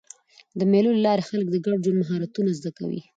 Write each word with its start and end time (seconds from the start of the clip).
د 0.59 0.61
مېلو 0.71 0.91
له 0.95 1.01
لاري 1.07 1.23
خلک 1.29 1.47
د 1.51 1.55
ګډ 1.65 1.77
ژوند 1.83 1.99
مهارتونه 2.01 2.51
زده 2.59 2.71
کوي. 2.77 3.01